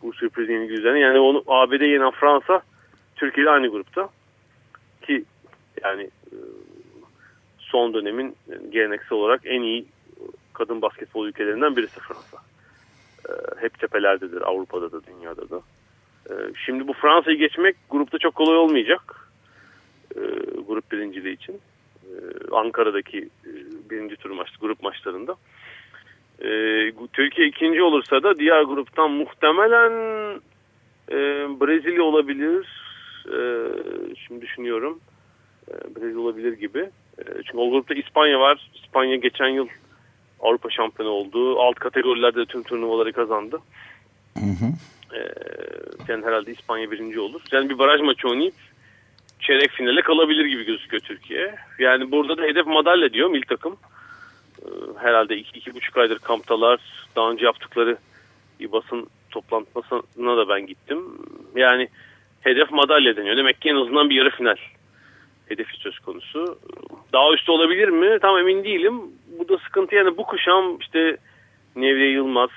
Bu 0.02 0.12
sürpriz 0.12 0.49
yenilgi 0.49 0.75
üzerine. 0.75 0.99
Yani 0.99 1.18
onu 1.18 1.45
ABD 1.47 1.80
yenen 1.80 2.11
Fransa 2.11 2.61
Türkiye 3.16 3.45
ile 3.45 3.50
aynı 3.50 3.68
grupta. 3.68 4.09
Ki 5.02 5.25
yani 5.83 6.02
e, 6.02 6.37
son 7.59 7.95
dönemin 7.95 8.37
geleneksel 8.71 9.18
olarak 9.18 9.40
en 9.45 9.62
iyi 9.62 9.87
kadın 10.52 10.83
basketbol 10.83 11.26
ülkelerinden 11.26 11.76
birisi 11.76 12.00
Fransa. 12.00 12.38
E, 13.28 13.33
hep 13.61 13.78
tepelerdedir 13.78 14.42
Avrupa'da 14.42 14.92
da 14.92 15.00
dünyada 15.06 15.50
da. 15.50 15.61
E, 16.30 16.35
şimdi 16.64 16.88
bu 16.88 16.92
Fransa'yı 16.92 17.38
geçmek 17.38 17.76
grupta 17.90 18.18
çok 18.18 18.35
kolay 18.35 18.56
olmayacak. 18.56 19.23
Grup 20.66 20.92
birinciliği 20.92 21.35
için. 21.35 21.61
Ankara'daki 22.52 23.28
birinci 23.90 24.16
tur 24.16 24.30
maç, 24.30 24.49
grup 24.61 24.82
maçlarında. 24.82 25.37
Türkiye 27.12 27.49
ikinci 27.49 27.82
olursa 27.82 28.23
da 28.23 28.38
diğer 28.38 28.62
gruptan 28.62 29.11
muhtemelen 29.11 29.92
Brezilya 31.61 32.02
olabilir. 32.02 32.66
Şimdi 34.26 34.40
düşünüyorum. 34.40 35.00
Brezilya 35.96 36.20
olabilir 36.20 36.52
gibi. 36.52 36.90
Çünkü 37.37 37.58
o 37.58 37.70
grupta 37.70 37.94
İspanya 37.94 38.40
var. 38.40 38.70
İspanya 38.85 39.16
geçen 39.16 39.49
yıl 39.49 39.68
Avrupa 40.40 40.70
şampiyonu 40.70 41.12
oldu. 41.12 41.61
Alt 41.61 41.75
kategorilerde 41.75 42.44
tüm 42.44 42.62
turnuvaları 42.62 43.12
kazandı. 43.12 43.61
Hı 44.35 44.40
hı. 44.40 44.73
yani 46.08 46.25
herhalde 46.26 46.52
İspanya 46.52 46.90
birinci 46.90 47.20
olur. 47.20 47.40
Yani 47.52 47.68
bir 47.68 47.78
baraj 47.78 48.00
maçı 48.00 48.28
oynayıp 48.28 48.54
çeyrek 49.40 49.71
finale 49.71 50.00
kalabilir 50.00 50.45
gibi 50.45 50.64
gözüküyor 50.64 51.02
Türkiye. 51.02 51.55
Yani 51.78 52.12
burada 52.12 52.38
da 52.38 52.43
hedef 52.43 52.66
madalya 52.66 53.12
diyor 53.12 53.31
milli 53.31 53.47
takım. 53.47 53.76
herhalde 54.99 55.37
iki, 55.37 55.59
iki 55.59 55.75
buçuk 55.75 55.97
aydır 55.97 56.19
kamptalar. 56.19 56.81
Daha 57.16 57.31
önce 57.31 57.45
yaptıkları 57.45 57.97
bir 58.61 58.73
basın 58.73 59.07
toplantısına 59.31 60.37
da 60.37 60.49
ben 60.49 60.66
gittim. 60.66 61.05
Yani 61.57 61.88
hedef 62.40 62.71
madalya 62.71 63.16
deniyor. 63.16 63.37
Demek 63.37 63.61
ki 63.61 63.69
en 63.69 63.76
azından 63.76 64.11
bir 64.11 64.14
yarı 64.14 64.31
final 64.31 64.57
hedefi 65.49 65.76
söz 65.76 65.99
konusu. 65.99 66.59
Daha 67.12 67.33
üstü 67.33 67.52
olabilir 67.52 67.88
mi? 67.88 68.19
Tam 68.23 68.38
emin 68.38 68.64
değilim. 68.64 69.00
Bu 69.38 69.49
da 69.49 69.59
sıkıntı 69.59 69.95
yani 69.95 70.16
bu 70.16 70.25
kuşam 70.25 70.78
işte 70.81 71.16
Nevriye 71.76 72.11
Yılmaz, 72.11 72.50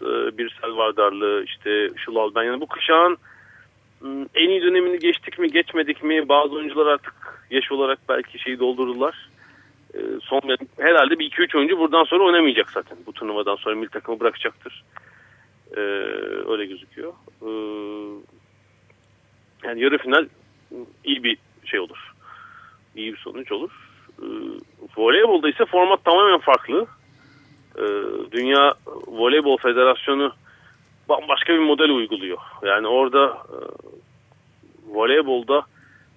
e, 0.00 0.38
Birsel 0.38 0.76
Vardarlı, 0.76 1.44
işte 1.46 1.86
Işıl 1.96 2.16
Alben 2.16 2.42
yani 2.42 2.60
bu 2.60 2.66
kuşağın 2.66 3.16
en 4.34 4.48
iyi 4.48 4.62
dönemini 4.62 4.98
geçtik 4.98 5.38
mi 5.38 5.48
geçmedik 5.48 6.02
mi 6.02 6.28
bazı 6.28 6.54
oyuncular 6.54 6.86
artık 6.86 7.14
yaş 7.50 7.72
olarak 7.72 7.98
belki 8.08 8.38
şeyi 8.38 8.58
doldururlar. 8.58 9.28
E, 9.94 9.98
son 10.22 10.40
herhalde 10.78 11.18
bir 11.18 11.30
2-3 11.30 11.58
oyuncu 11.58 11.78
buradan 11.78 12.04
sonra 12.04 12.24
oynamayacak 12.24 12.70
zaten. 12.70 12.98
Bu 13.06 13.12
turnuvadan 13.12 13.56
sonra 13.56 13.74
milli 13.74 13.88
takımı 13.88 14.20
bırakacaktır. 14.20 14.84
E, 15.76 15.80
öyle 16.50 16.66
gözüküyor. 16.66 17.12
Yani 19.64 19.80
yarı 19.82 19.98
final 19.98 20.26
iyi 21.04 21.24
bir 21.24 21.38
şey 21.64 21.80
olur 21.80 22.12
iyi 22.98 23.12
bir 23.12 23.18
sonuç 23.18 23.52
olur. 23.52 23.70
E, 24.22 24.26
voleybolda 24.96 25.48
ise 25.48 25.64
format 25.64 26.04
tamamen 26.04 26.38
farklı. 26.38 26.86
E, 27.76 27.84
Dünya 28.32 28.74
Voleybol 29.06 29.56
Federasyonu 29.56 30.32
bambaşka 31.08 31.52
bir 31.52 31.58
model 31.58 31.90
uyguluyor. 31.90 32.38
Yani 32.62 32.86
orada 32.86 33.26
e, 33.26 33.58
voleybolda 34.94 35.62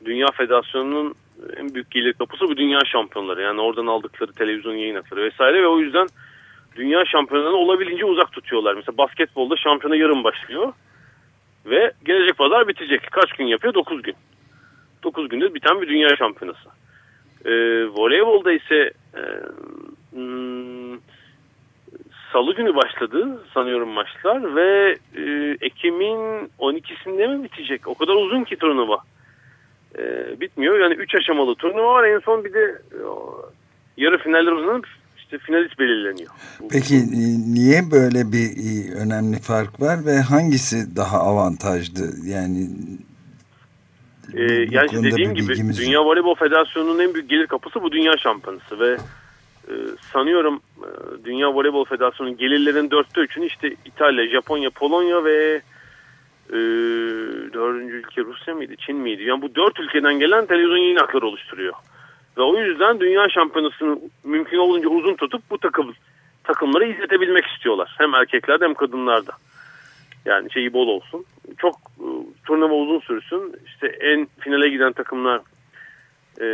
Dünya 0.06 0.28
Federasyonu'nun 0.34 1.16
en 1.58 1.74
büyük 1.74 1.92
gelir 1.92 2.14
kapısı 2.14 2.48
bu 2.48 2.58
dünya 2.58 2.80
şampiyonları. 2.86 3.42
Yani 3.42 3.62
oradan 3.62 3.88
aldıkları 3.88 4.34
televizyon 4.34 4.74
yayın 4.74 4.96
hakları 4.96 5.24
vesaire 5.24 5.64
ve 5.64 5.68
o 5.68 5.80
yüzden 5.80 6.08
dünya 6.76 7.06
şampiyonlarını 7.06 7.58
olabildiğince 7.58 8.06
uzak 8.06 8.32
tutuyorlar. 8.32 8.74
Mesela 8.74 8.98
basketbolda 8.98 9.58
şampiyona 9.58 9.96
yarın 9.96 10.24
başlıyor 10.24 10.74
ve 11.66 11.92
gelecek 12.06 12.38
pazar 12.38 12.68
bitecek. 12.68 13.12
Kaç 13.12 13.34
gün 13.34 13.46
yapıyor? 13.46 13.74
9 13.74 14.02
gün. 14.02 14.16
9 15.04 15.30
günde 15.30 15.54
biten 15.54 15.82
bir 15.82 15.88
dünya 15.88 16.16
şampiyonası. 16.16 16.70
E, 17.46 17.52
voleybolda 17.86 18.52
ise 18.52 18.92
e, 19.16 19.22
salı 22.34 22.56
günü 22.56 22.76
başladı 22.76 23.42
sanıyorum 23.54 23.90
maçlar 23.90 24.56
ve 24.56 24.98
e, 25.16 25.58
Ekim'in 25.62 26.52
12'sinde 26.60 27.38
mi 27.38 27.44
bitecek? 27.44 27.88
O 27.88 27.96
kadar 27.96 28.14
uzun 28.14 28.44
ki 28.44 28.56
turnuva. 28.56 28.98
E, 29.98 30.02
bitmiyor. 30.40 30.80
Yani 30.80 30.94
3 30.94 31.16
aşamalı 31.16 31.56
turnuva 31.56 31.94
var. 31.94 32.04
En 32.04 32.20
son 32.20 32.44
bir 32.46 32.54
de 32.54 32.82
e, 32.92 33.02
yarı 33.98 34.18
finaller 34.18 34.52
uzanıp 34.52 34.88
işte 35.18 35.38
finalist 35.38 35.80
belirleniyor. 35.80 36.30
Peki 36.72 36.96
e, 36.96 37.24
niye 37.54 37.92
böyle 37.92 38.32
bir 38.32 38.48
e, 38.70 38.94
önemli 39.04 39.40
fark 39.40 39.82
var 39.82 40.06
ve 40.06 40.20
hangisi 40.20 40.96
daha 40.96 41.18
avantajlı? 41.18 42.30
Yani 42.30 42.68
ee, 44.34 44.44
yani 44.72 44.86
işte 44.86 45.04
dediğim 45.04 45.36
gibi 45.36 45.78
Dünya 45.78 46.06
Voleybol 46.06 46.36
Federasyonu'nun 46.36 47.00
en 47.00 47.14
büyük 47.14 47.30
gelir 47.30 47.48
kapısı 47.48 47.84
bu 47.84 47.92
dünya 47.92 48.18
şampiyonası 48.18 48.80
ve 48.80 48.98
sanıyorum 50.14 50.62
e, 50.78 50.90
Dünya 51.26 51.54
Voleybol 51.54 51.86
Federasyonu'nun 51.86 52.38
gelirlerin 52.38 52.92
dörtte 52.92 53.22
üçünü 53.22 53.46
işte 53.46 53.76
İtalya, 53.86 54.28
Japonya, 54.28 54.70
Polonya 54.70 55.24
ve 55.24 55.62
e, 56.50 56.58
dördüncü 57.54 57.96
ülke 57.96 58.22
Rusya 58.22 58.56
mıydı, 58.56 58.76
Çin 58.76 58.96
miydi? 58.96 59.24
Yani 59.24 59.42
bu 59.42 59.56
dört 59.56 59.80
ülkeden 59.80 60.20
gelen 60.20 60.46
televizyon 60.46 60.78
yayın 60.78 60.98
hakları 60.98 61.26
oluşturuyor. 61.26 61.74
Ve 62.38 62.42
o 62.42 62.58
yüzden 62.58 63.00
dünya 63.00 63.30
şampiyonasını 63.30 64.00
mümkün 64.24 64.58
olunca 64.58 64.90
uzun 64.90 65.16
tutup 65.16 65.42
bu 65.50 65.58
takım 65.58 65.94
takımları 66.44 66.86
izletebilmek 66.88 67.46
istiyorlar. 67.46 67.96
Hem 67.98 68.16
erkeklerde 68.16 68.66
hem 68.66 68.74
kadınlarda. 68.74 69.32
Yani 70.26 70.52
şeyi 70.52 70.74
bol 70.74 70.88
olsun. 70.88 71.26
Çok 71.58 71.76
e, 71.76 72.08
turnuva 72.46 72.74
uzun 72.74 73.00
sürsün. 73.00 73.56
İşte 73.66 73.88
en 73.88 74.28
finale 74.40 74.70
giden 74.70 74.94
takımlar 74.94 75.42
e, 76.42 76.48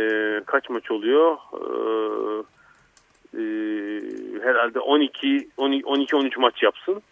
kaç 0.46 0.70
maç 0.70 0.90
oluyor? 0.90 1.36
E, 1.52 1.62
e, 3.34 3.40
herhalde 4.42 4.80
12 4.80 5.48
12 5.56 6.16
13 6.16 6.36
maç 6.36 6.62
yapsın. 6.62 7.02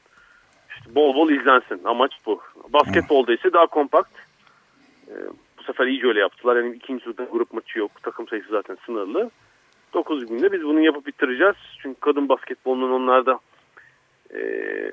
İşte 0.70 0.94
bol 0.94 1.14
bol 1.14 1.30
izlensin. 1.30 1.80
Amaç 1.85 2.12
bu. 2.26 2.40
Basketbolda 2.73 3.35
ise 3.35 3.52
daha 3.52 3.66
kompakt. 3.66 4.11
E, 5.08 5.14
bu 5.58 5.62
sefer 5.62 5.87
iyice 5.87 6.06
öyle 6.06 6.20
yaptılar. 6.20 6.56
Yani 6.56 6.76
ikinci 6.76 7.04
turda 7.04 7.25
grup 7.25 7.52
maçı 7.52 7.78
yok. 7.78 7.90
Takım 8.02 8.28
sayısı 8.28 8.49
zaten 8.50 8.78
sınırlı. 8.87 9.30
9 9.94 10.26
günde 10.26 10.52
biz 10.52 10.62
bunu 10.62 10.80
yapıp 10.80 11.06
bitireceğiz. 11.06 11.56
Çünkü 11.82 12.00
kadın 12.00 12.28
basketbolunun 12.28 12.90
onlarda 12.90 13.38
e, 14.30 14.40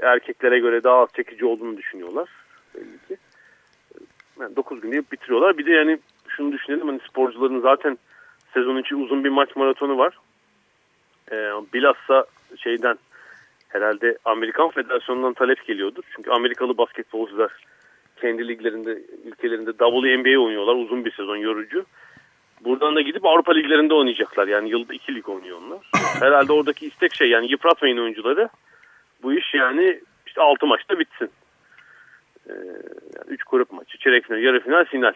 erkeklere 0.01 0.59
göre 0.59 0.83
daha 0.83 0.95
az 0.95 1.09
çekici 1.15 1.45
olduğunu 1.45 1.77
düşünüyorlar. 1.77 2.29
Belli 2.75 3.07
ki. 3.07 3.17
Yani 4.39 4.55
9 4.55 4.81
günde 4.81 5.03
bitiriyorlar. 5.11 5.57
Bir 5.57 5.65
de 5.65 5.71
yani 5.71 5.99
şunu 6.27 6.51
düşünelim 6.51 6.87
hani 6.87 6.99
sporcuların 7.09 7.61
zaten 7.61 7.97
sezon 8.53 8.77
içi 8.77 8.95
uzun 8.95 9.23
bir 9.23 9.29
maç 9.29 9.55
maratonu 9.55 9.97
var. 9.97 10.17
E, 11.33 11.35
bilhassa 11.73 12.25
şeyden 12.57 12.97
herhalde 13.69 14.17
Amerikan 14.25 14.69
Federasyonu'ndan 14.69 15.33
talep 15.33 15.65
geliyordur. 15.65 16.03
Çünkü 16.15 16.31
Amerikalı 16.31 16.77
basketbolcular 16.77 17.51
kendi 18.21 18.47
liglerinde, 18.47 18.99
ülkelerinde 19.25 19.71
WNBA 19.71 20.39
oynuyorlar. 20.39 20.75
Uzun 20.75 21.05
bir 21.05 21.11
sezon 21.11 21.35
yorucu. 21.35 21.85
Buradan 22.61 22.95
da 22.95 23.01
gidip 23.01 23.25
Avrupa 23.25 23.53
liglerinde 23.53 23.93
oynayacaklar. 23.93 24.47
Yani 24.47 24.69
yılda 24.69 24.93
iki 24.93 25.15
lig 25.15 25.29
oynuyor 25.29 25.57
onlar. 25.57 25.79
Herhalde 26.19 26.53
oradaki 26.53 26.87
istek 26.87 27.15
şey 27.15 27.29
yani 27.29 27.51
yıpratmayın 27.51 27.97
oyuncuları 27.97 28.49
bu 29.23 29.33
iş 29.33 29.53
yani 29.53 29.99
işte 30.27 30.41
6 30.41 30.65
maçta 30.65 30.99
bitsin. 30.99 31.29
Ee, 32.49 32.53
yani 33.15 33.27
3 33.27 33.43
grup 33.43 33.71
maçı, 33.71 33.97
çeyrek 33.97 34.25
final, 34.25 34.43
yarı 34.43 34.59
final, 34.59 34.85
final. 34.85 35.13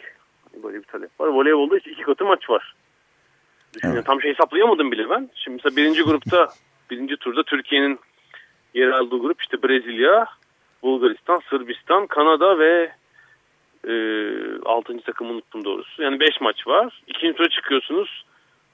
Böyle 0.63 0.77
bir 0.77 0.83
talep 0.83 1.19
var. 1.19 1.27
Voleybolda 1.27 1.77
işte 1.77 1.91
iki 1.91 2.03
katı 2.03 2.25
maç 2.25 2.49
var. 2.49 2.75
Evet. 3.83 4.05
tam 4.05 4.21
şey 4.21 4.31
hesaplayamadım 4.31 4.91
bile 4.91 5.09
ben. 5.09 5.29
Şimdi 5.35 5.55
mesela 5.55 5.75
birinci 5.75 6.01
grupta, 6.03 6.49
birinci 6.91 7.17
turda 7.17 7.43
Türkiye'nin 7.43 7.99
yer 8.73 8.87
aldığı 8.87 9.19
grup 9.19 9.41
işte 9.41 9.63
Brezilya, 9.63 10.25
Bulgaristan, 10.83 11.41
Sırbistan, 11.49 12.07
Kanada 12.07 12.59
ve 12.59 12.91
e, 13.87 13.93
6. 14.65 14.99
takımı 14.99 15.31
unuttum 15.31 15.65
doğrusu. 15.65 16.03
Yani 16.03 16.19
5 16.19 16.41
maç 16.41 16.67
var. 16.67 17.01
İkinci 17.07 17.37
tura 17.37 17.49
çıkıyorsunuz. 17.49 18.25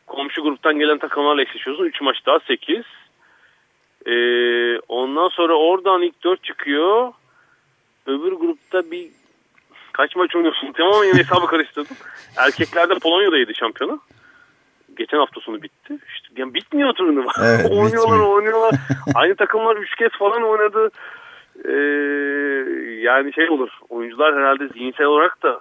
Komşu 0.07 0.43
gruptan 0.43 0.79
gelen 0.79 0.97
takımlarla 0.97 1.41
eşleşiyorsunuz. 1.41 1.89
3 1.89 2.01
maç 2.01 2.17
daha 2.25 2.39
8. 2.39 2.83
Ee, 4.05 4.79
ondan 4.79 5.27
sonra 5.27 5.53
oradan 5.53 6.01
ilk 6.01 6.23
dört 6.23 6.43
çıkıyor. 6.43 7.13
Öbür 8.05 8.31
grupta 8.31 8.91
bir 8.91 9.07
kaç 9.91 10.15
maç 10.15 10.35
oynuyorsun? 10.35 10.71
Tamamen 10.77 11.17
hesabı 11.17 11.45
karıştırdım. 11.45 11.97
Erkeklerde 12.37 12.93
Polonya'daydı 12.99 13.55
şampiyonu. 13.55 13.99
Geçen 14.97 15.17
hafta 15.17 15.41
sonu 15.41 15.61
bitti. 15.61 15.97
İşte, 16.15 16.27
yani 16.37 16.53
bitmiyor 16.53 16.93
turnuva. 16.93 17.31
Evet, 17.45 17.65
oynuyorlar 17.71 18.19
bitmiyor. 18.19 18.35
oynuyorlar. 18.35 18.73
Aynı 19.15 19.35
takımlar 19.35 19.77
üç 19.77 19.95
kez 19.95 20.11
falan 20.19 20.43
oynadı. 20.43 20.89
Ee, 21.65 21.71
yani 23.01 23.33
şey 23.33 23.49
olur. 23.49 23.69
Oyuncular 23.89 24.35
herhalde 24.35 24.67
zihinsel 24.67 25.05
olarak 25.05 25.43
da 25.43 25.59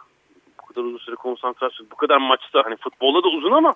bu 0.61 0.67
kadar 0.67 0.83
uzun 0.83 0.99
süre 0.99 1.17
konsantrasyon, 1.17 1.91
bu 1.91 1.97
kadar 1.97 2.17
maçta 2.17 2.63
hani 2.65 2.77
futbolda 2.77 3.23
da 3.23 3.29
uzun 3.29 3.53
ama 3.53 3.75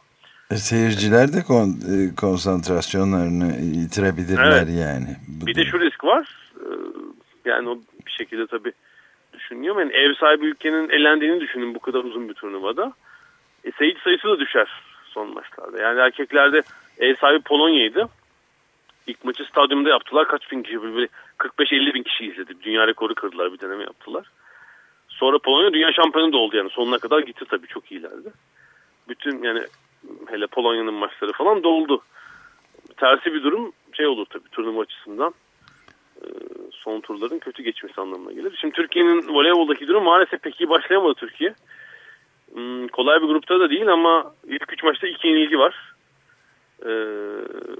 e, 0.50 0.56
Seyirciler 0.56 1.32
de 1.32 1.42
kon, 1.42 1.68
e, 1.68 2.14
konsantrasyonlarını 2.14 3.52
yitirebilirler 3.80 4.62
evet. 4.62 4.76
yani. 4.80 5.16
Bu 5.28 5.46
bir 5.46 5.54
de 5.54 5.64
şu 5.64 5.80
risk 5.80 6.04
var. 6.04 6.52
Ee, 6.60 6.66
yani 7.44 7.68
o 7.68 7.78
bir 8.06 8.10
şekilde 8.10 8.46
tabii 8.46 8.72
düşünüyor. 9.32 9.80
Yani 9.80 9.92
ev 9.92 10.14
sahibi 10.14 10.46
ülkenin 10.46 10.88
elendiğini 10.88 11.40
düşünün 11.40 11.75
bu 11.75 11.78
kadar 11.78 12.04
uzun 12.04 12.28
bir 12.28 12.34
turnuvada. 12.34 12.92
E, 13.64 13.72
seyirci 13.78 14.00
sayısı 14.00 14.28
da 14.28 14.38
düşer 14.38 14.68
son 15.16 15.35
maçlarda. 15.35 15.82
Yani 15.82 16.00
erkeklerde 16.00 16.62
ev 16.99 17.14
sahibi 17.16 17.42
Polonya'ydı. 17.42 18.08
İlk 19.06 19.25
maçı 19.25 19.44
stadyumda 19.44 19.88
yaptılar. 19.88 20.28
Kaç 20.28 20.52
bin 20.52 20.62
kişi? 20.62 20.76
45-50 20.76 21.94
bin 21.94 22.02
kişi 22.02 22.26
izledi. 22.26 22.54
Dünya 22.62 22.87
rekoru 22.87 23.14
kırdılar. 23.14 23.52
Bir 23.52 23.61
deneme 23.61 23.85
yaptılar. 23.85 24.26
Sonra 25.08 25.38
Polonya 25.38 25.73
dünya 25.73 25.92
şampiyonu 25.92 26.32
da 26.32 26.37
oldu 26.37 26.56
yani. 26.56 26.70
Sonuna 26.70 26.99
kadar 26.99 27.20
gitti 27.20 27.44
tabii. 27.50 27.66
Çok 27.66 27.92
iyilerdi. 27.92 28.32
Bütün 29.08 29.42
yani 29.42 29.62
hele 30.26 30.46
Polonya'nın 30.46 30.94
maçları 30.94 31.32
falan 31.32 31.62
doldu. 31.62 32.02
Tersi 32.96 33.35
bir 33.35 33.42
durum 33.42 33.73
şey 33.92 34.06
olur 34.06 34.26
tabii 34.30 34.49
turnuva 34.49 34.82
açısından. 34.82 35.35
Ee, 36.23 36.26
son 36.73 37.00
turların 37.00 37.38
kötü 37.38 37.62
geçmesi 37.62 38.00
anlamına 38.00 38.32
gelir. 38.32 38.58
Şimdi 38.61 38.75
Türkiye'nin 38.75 39.35
voleyboldaki 39.35 39.88
durum 39.88 40.04
maalesef 40.04 40.42
pek 40.42 40.61
iyi 40.61 40.68
başlayamadı 40.68 41.14
Türkiye. 41.14 41.54
Hmm, 42.56 42.88
kolay 42.88 43.22
bir 43.22 43.26
grupta 43.26 43.60
da 43.60 43.70
değil 43.70 43.88
ama 43.88 44.34
ilk 44.46 44.72
üç 44.72 44.82
maçta 44.82 45.06
iki 45.06 45.28
yenilgi 45.28 45.58
var. 45.58 45.94
Ee, 46.82 46.88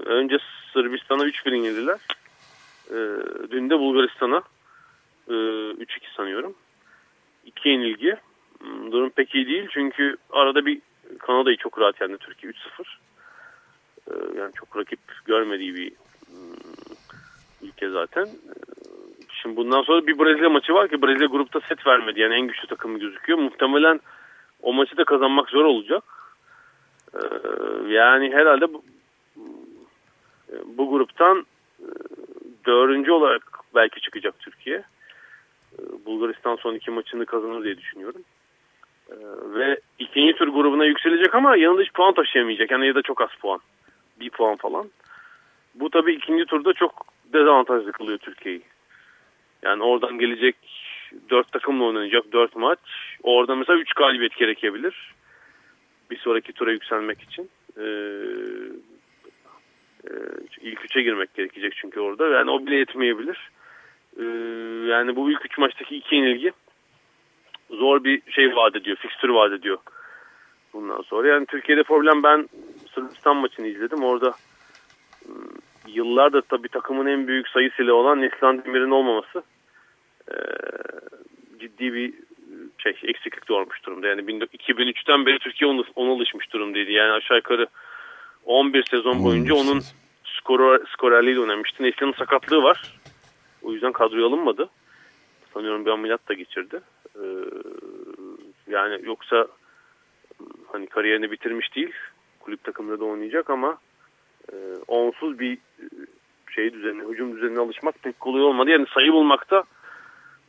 önce 0.05 0.37
Sırbistan'a 0.73 1.23
3-1 1.23 1.55
yenildiler. 1.55 1.99
Ee, 2.89 2.95
dün 3.51 3.69
de 3.69 3.79
Bulgaristan'a 3.79 4.41
e, 5.27 5.33
3-2 5.33 6.15
sanıyorum. 6.17 6.55
İki 7.45 7.69
yenilgi. 7.69 8.17
Hmm, 8.59 8.91
durum 8.91 9.09
pek 9.09 9.35
iyi 9.35 9.47
değil 9.47 9.67
çünkü 9.71 10.17
arada 10.29 10.65
bir 10.65 10.81
Kanada'yı 11.19 11.57
çok 11.57 11.79
rahat 11.79 12.01
yendi 12.01 12.17
Türkiye 12.17 12.53
3-0. 12.53 12.57
Ee, 14.07 14.39
yani 14.39 14.51
çok 14.53 14.77
rakip 14.77 14.99
görmediği 15.25 15.75
bir 15.75 15.91
hmm, 16.27 17.67
ülke 17.69 17.89
zaten. 17.89 18.27
Şimdi 19.41 19.55
bundan 19.55 19.81
sonra 19.81 20.07
bir 20.07 20.19
Brezilya 20.19 20.49
maçı 20.49 20.73
var 20.73 20.89
ki 20.89 21.01
Brezilya 21.01 21.27
grupta 21.27 21.59
set 21.59 21.87
vermedi. 21.87 22.19
Yani 22.19 22.33
en 22.33 22.47
güçlü 22.47 22.67
takımı 22.67 22.99
gözüküyor. 22.99 23.39
Muhtemelen 23.39 23.99
o 24.61 24.73
maçı 24.73 24.97
da 24.97 25.03
kazanmak 25.03 25.49
zor 25.49 25.65
olacak. 25.65 26.03
Ee, 27.13 27.19
yani 27.87 28.31
herhalde 28.33 28.73
bu, 28.73 28.83
bu 30.65 30.89
gruptan 30.89 31.45
e, 31.79 31.89
dördüncü 32.65 33.11
olarak 33.11 33.59
belki 33.75 34.01
çıkacak 34.01 34.39
Türkiye. 34.39 34.83
Bulgaristan 36.05 36.55
son 36.55 36.73
iki 36.73 36.91
maçını 36.91 37.25
kazanır 37.25 37.63
diye 37.63 37.77
düşünüyorum. 37.77 38.21
Ve 39.53 39.79
ikinci 39.99 40.33
tur 40.33 40.47
grubuna 40.47 40.85
yükselecek 40.85 41.35
ama 41.35 41.55
yanında 41.55 41.81
hiç 41.81 41.93
puan 41.93 42.13
taşıyamayacak. 42.13 42.71
Yani 42.71 42.87
ya 42.87 42.95
da 42.95 43.01
çok 43.01 43.21
az 43.21 43.29
puan. 43.41 43.59
Bir 44.19 44.29
puan 44.29 44.55
falan. 44.55 44.89
Bu 45.75 45.89
tabii 45.89 46.13
ikinci 46.13 46.45
turda 46.45 46.73
çok 46.73 47.05
dezavantajlı 47.33 47.91
kılıyor 47.91 48.17
Türkiye'yi. 48.17 48.61
Yani 49.63 49.83
oradan 49.83 50.19
gelecek 50.19 50.55
dört 51.29 51.51
takımla 51.51 51.83
oynanacak 51.83 52.31
dört 52.31 52.55
maç. 52.55 52.79
Orada 53.23 53.55
mesela 53.55 53.79
üç 53.79 53.93
galibiyet 53.93 54.37
gerekebilir. 54.37 55.13
Bir 56.11 56.17
sonraki 56.17 56.53
tura 56.53 56.71
yükselmek 56.71 57.21
için. 57.21 57.49
Ee, 57.77 57.83
e, 60.03 60.11
ilk 60.61 60.85
üçe 60.85 61.01
girmek 61.01 61.33
gerekecek 61.33 61.73
çünkü 61.75 61.99
orada. 61.99 62.27
Yani 62.27 62.51
o 62.51 62.65
bile 62.65 62.75
yetmeyebilir. 62.75 63.49
Ee, 64.19 64.23
yani 64.87 65.15
bu 65.15 65.31
ilk 65.31 65.45
üç 65.45 65.57
maçtaki 65.57 65.95
iki 65.95 66.15
yenilgi 66.15 66.51
zor 67.69 68.03
bir 68.03 68.31
şey 68.31 68.55
vaat 68.55 68.75
ediyor. 68.75 68.97
Fikstür 68.97 69.29
vaat 69.29 69.51
ediyor. 69.51 69.77
Bundan 70.73 71.01
sonra. 71.01 71.27
Yani 71.27 71.45
Türkiye'de 71.45 71.83
problem 71.83 72.23
ben 72.23 72.49
Sırbistan 72.95 73.37
maçını 73.37 73.67
izledim. 73.67 74.03
Orada 74.03 74.33
yıllardır 75.87 76.41
tabii 76.41 76.67
takımın 76.67 77.05
en 77.05 77.27
büyük 77.27 77.47
sayısıyla 77.47 77.93
olan 77.93 78.21
Neslihan 78.21 78.63
Demir'in 78.63 78.91
olmaması 78.91 79.43
e, 80.31 80.35
ciddi 81.67 81.93
bir 81.93 82.13
şey 82.77 82.91
eksiklik 83.03 83.47
doğurmuş 83.49 83.83
durumda. 83.85 84.07
Yani 84.07 84.21
2003'ten 84.21 85.25
beri 85.25 85.39
Türkiye 85.39 85.69
ona, 85.69 85.83
ona 85.95 86.11
alışmış 86.11 86.53
durumdaydı. 86.53 86.91
Yani 86.91 87.11
aşağı 87.11 87.37
yukarı 87.37 87.67
11 88.45 88.83
sezon 88.83 89.23
boyunca 89.23 89.55
onun 89.55 89.81
skorer, 90.23 90.81
skorerliğiyle 90.93 91.41
oynamıştı. 91.41 91.83
Neslihan'ın 91.83 92.13
sakatlığı 92.13 92.63
var. 92.63 92.93
O 93.61 93.73
yüzden 93.73 93.91
kadroya 93.91 94.25
alınmadı. 94.25 94.69
Sanıyorum 95.53 95.85
bir 95.85 95.91
ameliyat 95.91 96.29
da 96.29 96.33
geçirdi. 96.33 96.81
Ee, 97.15 97.21
yani 98.67 98.99
yoksa 99.03 99.47
hani 100.71 100.87
kariyerini 100.87 101.31
bitirmiş 101.31 101.75
değil. 101.75 101.91
Kulüp 102.39 102.63
takımında 102.63 102.99
da 102.99 103.05
oynayacak 103.05 103.49
ama 103.49 103.77
e, 104.53 104.55
onsuz 104.87 105.39
bir 105.39 105.53
e, 105.53 105.85
şey 106.55 106.73
düzenine, 106.73 107.03
hücum 107.03 107.35
düzenine 107.35 107.59
alışmak 107.59 108.03
pek 108.03 108.19
kolay 108.19 108.41
olmadı. 108.41 108.69
Yani 108.69 108.85
sayı 108.93 109.13
bulmakta 109.13 109.63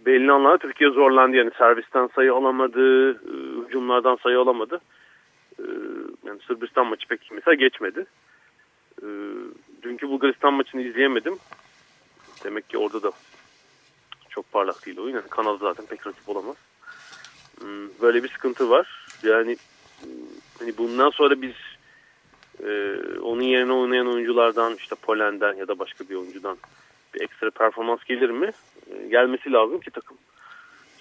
belli 0.06 0.32
anlamda 0.32 0.58
Türkiye 0.58 0.90
zorlandı. 0.90 1.36
Yani 1.36 1.50
servisten 1.58 2.06
sayı 2.14 2.34
alamadı, 2.34 3.10
e, 3.12 3.66
hücumlardan 3.66 4.16
sayı 4.22 4.38
alamadı. 4.38 4.80
E, 5.58 5.64
yani 6.24 6.40
Sırbistan 6.46 6.86
maçı 6.86 7.08
pek 7.08 7.30
mesela 7.32 7.54
geçmedi. 7.54 8.06
E, 9.02 9.06
dünkü 9.82 10.08
Bulgaristan 10.08 10.54
maçını 10.54 10.82
izleyemedim. 10.82 11.38
Demek 12.44 12.68
ki 12.68 12.78
orada 12.78 13.02
da 13.02 13.12
çok 14.28 14.52
parlak 14.52 14.86
değil 14.86 14.98
oyun. 14.98 15.14
Yani 15.14 15.28
Kanada 15.28 15.56
zaten 15.56 15.86
pek 15.86 16.06
rakip 16.06 16.28
olamaz. 16.28 16.56
Böyle 18.02 18.22
bir 18.22 18.28
sıkıntı 18.28 18.70
var. 18.70 19.06
Yani 19.22 19.56
hani 20.58 20.78
bundan 20.78 21.10
sonra 21.10 21.42
biz 21.42 21.54
onun 23.22 23.42
yerine 23.42 23.72
oynayan 23.72 24.06
oyunculardan 24.06 24.74
işte 24.74 24.96
Polen'den 25.02 25.54
ya 25.54 25.68
da 25.68 25.78
başka 25.78 26.08
bir 26.08 26.14
oyuncudan 26.14 26.58
bir 27.14 27.20
ekstra 27.20 27.50
performans 27.50 28.04
gelir 28.04 28.30
mi? 28.30 28.50
E, 28.90 29.08
gelmesi 29.08 29.52
lazım 29.52 29.80
ki 29.80 29.90
takım 29.90 30.16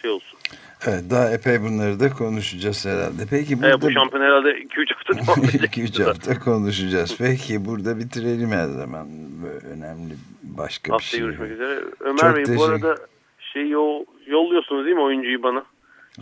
şey 0.02 0.12
olsun. 0.12 0.40
Evet 0.88 1.04
daha 1.10 1.32
epey 1.32 1.62
bunları 1.62 2.00
da 2.00 2.10
konuşacağız 2.10 2.86
herhalde. 2.86 3.24
Peki 3.30 3.58
burada... 3.58 3.70
Evet, 3.70 3.82
bu 3.82 3.92
şampiyon 3.92 4.24
herhalde 4.24 4.50
2-3 4.50 4.94
hafta 4.94 5.14
2-3 5.14 6.04
hafta 6.08 6.40
konuşacağız. 6.40 7.16
Peki 7.18 7.66
burada 7.66 8.00
bitirelim 8.00 8.52
her 8.52 8.68
zaman. 8.68 9.08
Böyle 9.44 9.68
önemli 9.68 10.14
başka 10.44 10.94
Haftaya 10.94 11.00
bir 11.00 11.10
şey. 11.12 11.20
görüşmek 11.20 11.52
üzere. 11.52 11.80
Ömer 12.00 12.18
Çok 12.18 12.36
Bey 12.36 12.44
teşekkür... 12.44 12.58
bu 12.60 12.64
arada 12.64 12.98
şey 13.54 13.70
yol, 13.70 14.06
yolluyorsunuz 14.28 14.86
değil 14.86 14.96
mi 14.96 15.02
oyuncuyu 15.02 15.44
bana? 15.44 15.64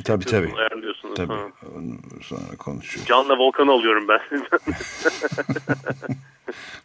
Tabii 0.04 0.26
tabii. 0.26 0.54
Ayarlıyorsunuz. 0.58 1.15
Tabii. 1.15 1.34
Ha. 1.34 1.48
sonra 2.21 2.58
konuşuyoruz. 2.60 3.08
Can'la 3.10 3.38
Volkan'ı 3.38 3.71
alıyorum 3.71 4.08
ben 4.08 4.19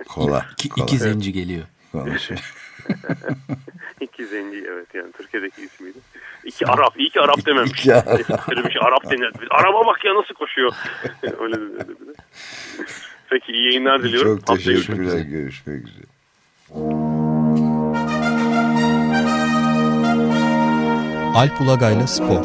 kola. 0.08 0.46
İki, 0.52 0.68
kola. 0.68 0.84
iki 0.84 0.98
zenci 0.98 1.32
geliyor. 1.32 1.64
Konuşuyor. 1.92 2.54
İki 4.00 4.26
zenci 4.26 4.64
evet 4.68 4.86
yani 4.94 5.12
Türkiye'deki 5.12 5.62
ismiydi. 5.62 5.98
İki 6.44 6.66
Arap. 6.66 7.00
İyi 7.00 7.10
ki 7.10 7.20
Arap 7.20 7.46
dememiş. 7.46 7.70
İki 7.70 7.94
Arap. 7.94 8.20
Arap 8.82 9.10
denir. 9.10 9.32
Araba 9.50 9.86
bak 9.86 10.04
ya 10.04 10.14
nasıl 10.14 10.34
koşuyor. 10.34 10.72
Öyle 11.40 11.56
dedi. 11.56 11.92
Peki 13.30 13.52
iyi 13.52 13.66
yayınlar 13.66 14.02
diliyorum. 14.02 14.38
Çok 14.38 14.56
teşekkürler. 14.56 15.20
Görüşmek 15.20 15.84
üzere. 15.88 16.06
Alp 21.34 21.60
Ulagay'la 21.60 22.06
Spor 22.06 22.44